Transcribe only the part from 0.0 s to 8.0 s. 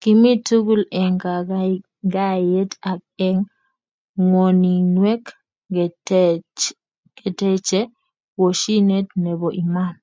kimii tugul eng kagaigaet ak eng ngwoninweek, keteeche